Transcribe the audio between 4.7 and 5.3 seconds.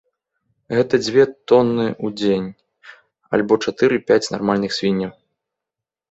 свінняў.